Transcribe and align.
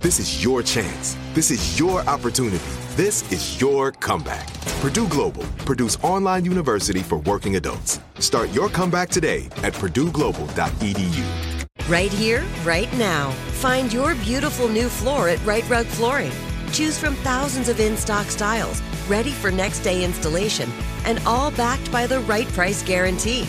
This 0.00 0.20
is 0.20 0.44
your 0.44 0.62
chance. 0.62 1.16
This 1.34 1.50
is 1.50 1.76
your 1.76 2.02
opportunity. 2.02 2.64
This 2.94 3.32
is 3.32 3.60
your 3.60 3.90
comeback. 3.90 4.46
Purdue 4.80 5.08
Global, 5.08 5.42
Purdue's 5.66 5.96
online 6.04 6.44
university 6.44 7.00
for 7.00 7.18
working 7.18 7.56
adults. 7.56 7.98
Start 8.20 8.50
your 8.50 8.68
comeback 8.68 9.08
today 9.08 9.46
at 9.64 9.72
purdueglobal.edu. 9.72 11.24
Right 11.88 12.12
here, 12.12 12.44
right 12.64 12.92
now. 12.96 13.32
Find 13.58 13.92
your 13.92 14.14
beautiful 14.14 14.68
new 14.68 14.88
floor 14.88 15.28
at 15.28 15.44
Rite 15.44 15.68
Rug 15.68 15.86
Flooring. 15.86 16.32
Choose 16.70 16.96
from 16.96 17.16
thousands 17.16 17.68
of 17.68 17.80
in 17.80 17.96
stock 17.96 18.26
styles, 18.26 18.80
ready 19.08 19.32
for 19.32 19.50
next 19.50 19.80
day 19.80 20.04
installation, 20.04 20.70
and 21.06 21.18
all 21.26 21.50
backed 21.50 21.90
by 21.90 22.06
the 22.06 22.20
right 22.20 22.46
price 22.48 22.84
guarantee. 22.84 23.48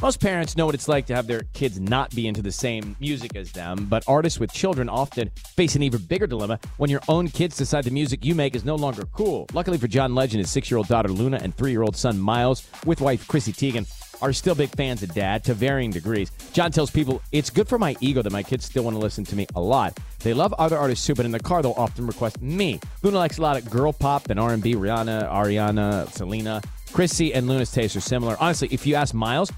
Most 0.00 0.20
parents 0.20 0.56
know 0.56 0.64
what 0.64 0.76
it's 0.76 0.86
like 0.86 1.06
to 1.06 1.14
have 1.16 1.26
their 1.26 1.42
kids 1.54 1.80
not 1.80 2.14
be 2.14 2.28
into 2.28 2.40
the 2.40 2.52
same 2.52 2.94
music 3.00 3.34
as 3.34 3.50
them, 3.50 3.86
but 3.90 4.04
artists 4.06 4.38
with 4.38 4.52
children 4.52 4.88
often 4.88 5.28
face 5.56 5.74
an 5.74 5.82
even 5.82 6.00
bigger 6.02 6.28
dilemma 6.28 6.60
when 6.76 6.88
your 6.88 7.00
own 7.08 7.26
kids 7.26 7.56
decide 7.56 7.82
the 7.82 7.90
music 7.90 8.24
you 8.24 8.36
make 8.36 8.54
is 8.54 8.64
no 8.64 8.76
longer 8.76 9.06
cool. 9.06 9.48
Luckily 9.52 9.76
for 9.76 9.88
John 9.88 10.14
Legend, 10.14 10.38
his 10.38 10.50
six 10.50 10.70
year 10.70 10.78
old 10.78 10.86
daughter 10.86 11.08
Luna 11.08 11.40
and 11.42 11.52
three 11.52 11.72
year 11.72 11.82
old 11.82 11.96
son 11.96 12.16
Miles, 12.16 12.64
with 12.86 13.00
wife 13.00 13.26
Chrissy 13.26 13.52
Teigen, 13.52 13.88
are 14.22 14.32
still 14.32 14.54
big 14.54 14.70
fans 14.70 15.02
of 15.02 15.12
dad 15.14 15.42
to 15.44 15.54
varying 15.54 15.90
degrees. 15.90 16.30
John 16.52 16.70
tells 16.70 16.92
people, 16.92 17.20
It's 17.32 17.50
good 17.50 17.68
for 17.68 17.78
my 17.78 17.96
ego 18.00 18.22
that 18.22 18.32
my 18.32 18.44
kids 18.44 18.66
still 18.66 18.84
want 18.84 18.94
to 18.94 19.00
listen 19.00 19.24
to 19.24 19.36
me 19.36 19.48
a 19.56 19.60
lot. 19.60 19.98
They 20.20 20.32
love 20.32 20.52
other 20.60 20.78
artists 20.78 21.04
too, 21.04 21.16
but 21.16 21.26
in 21.26 21.32
the 21.32 21.40
car 21.40 21.60
they'll 21.60 21.72
often 21.76 22.06
request 22.06 22.40
me. 22.40 22.78
Luna 23.02 23.18
likes 23.18 23.38
a 23.38 23.42
lot 23.42 23.56
of 23.56 23.68
girl 23.68 23.92
pop 23.92 24.30
and 24.30 24.38
R&B, 24.38 24.74
Rihanna, 24.74 25.28
Ariana, 25.28 26.08
Selena. 26.12 26.62
Chrissy 26.92 27.32
and 27.34 27.48
Luna's 27.48 27.70
tastes 27.70 27.96
are 27.96 28.00
similar. 28.00 28.36
Honestly, 28.40 28.68
if 28.70 28.86
you 28.86 28.94
ask 28.94 29.14
Miles, 29.14 29.52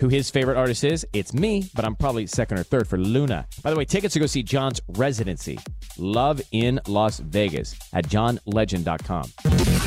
who 0.00 0.08
his 0.08 0.30
favorite 0.30 0.56
artist 0.56 0.84
is, 0.84 1.06
it's 1.12 1.32
me, 1.32 1.70
but 1.74 1.84
I'm 1.84 1.94
probably 1.94 2.26
second 2.26 2.58
or 2.58 2.62
third 2.62 2.86
for 2.86 2.98
Luna. 2.98 3.46
By 3.62 3.70
the 3.70 3.76
way, 3.76 3.84
tickets 3.84 4.14
to 4.14 4.20
go 4.20 4.26
see 4.26 4.42
John's 4.42 4.80
residency, 4.88 5.58
Love 5.98 6.40
in 6.52 6.80
Las 6.86 7.18
Vegas, 7.18 7.74
at 7.92 8.06
johnlegend.com. 8.06 9.30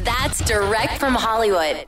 That's 0.04 0.40
direct 0.46 0.98
from 0.98 1.14
Hollywood. 1.14 1.86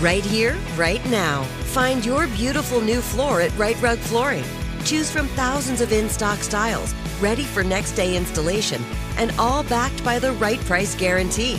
Right 0.00 0.24
here, 0.24 0.56
right 0.76 1.04
now. 1.10 1.42
Find 1.74 2.04
your 2.04 2.26
beautiful 2.28 2.80
new 2.80 3.00
floor 3.00 3.40
at 3.40 3.56
Rite 3.58 3.80
Rug 3.82 3.98
Flooring. 3.98 4.44
Choose 4.84 5.10
from 5.10 5.26
thousands 5.28 5.80
of 5.80 5.92
in 5.92 6.08
stock 6.08 6.38
styles, 6.38 6.94
ready 7.20 7.42
for 7.42 7.62
next 7.62 7.92
day 7.92 8.16
installation, 8.16 8.82
and 9.18 9.30
all 9.38 9.62
backed 9.64 10.02
by 10.04 10.18
the 10.18 10.32
right 10.32 10.60
price 10.60 10.94
guarantee. 10.94 11.58